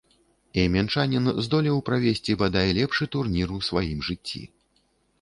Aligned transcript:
І 0.61 0.63
мінчанін 0.75 1.27
здолеў 1.49 1.77
правесці, 1.91 2.39
бадай, 2.41 2.75
лепшы 2.81 3.11
турнір 3.17 3.57
у 3.61 3.63
сваім 3.71 3.99
жыцці. 4.13 4.47